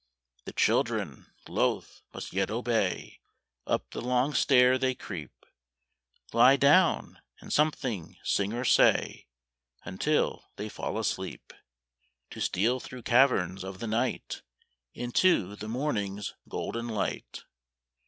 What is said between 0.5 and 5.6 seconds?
children, loath, must yet obey; Up the long stair they creep;